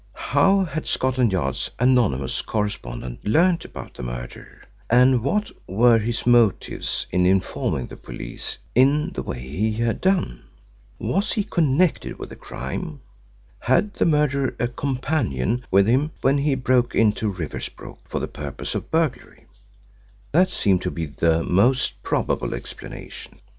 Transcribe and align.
How 0.15 0.63
had 0.63 0.87
Scotland 0.87 1.31
Yard's 1.31 1.69
anonymous 1.77 2.41
correspondent 2.41 3.23
learned 3.23 3.65
about 3.65 3.93
the 3.93 4.01
murder, 4.01 4.63
and 4.89 5.21
what 5.21 5.51
were 5.67 5.99
his 5.99 6.25
motives 6.25 7.05
in 7.11 7.27
informing 7.27 7.85
the 7.85 7.97
police 7.97 8.57
in 8.73 9.11
the 9.13 9.21
way 9.21 9.39
he 9.39 9.73
had 9.73 10.01
done? 10.01 10.41
Was 10.97 11.33
he 11.33 11.43
connected 11.43 12.17
with 12.17 12.29
the 12.29 12.35
crime? 12.35 13.01
Had 13.59 13.93
the 13.93 14.07
murderer 14.07 14.55
a 14.59 14.67
companion 14.69 15.65
with 15.69 15.85
him 15.87 16.09
when 16.21 16.39
he 16.39 16.55
broke 16.55 16.95
into 16.95 17.29
Riversbrook 17.31 17.99
for 18.09 18.17
the 18.19 18.27
purpose 18.27 18.73
of 18.73 18.89
burglary? 18.89 19.45
That 20.31 20.49
seemed 20.49 20.81
to 20.81 20.89
be 20.89 21.05
the 21.05 21.43
most 21.43 22.01
probable 22.01 22.55
explanation. 22.55 23.37